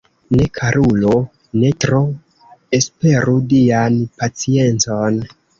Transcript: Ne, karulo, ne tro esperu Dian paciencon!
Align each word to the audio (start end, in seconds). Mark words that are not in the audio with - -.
Ne, 0.37 0.45
karulo, 0.59 1.11
ne 1.63 1.69
tro 1.85 2.01
esperu 2.79 3.39
Dian 3.53 4.03
paciencon! 4.23 5.25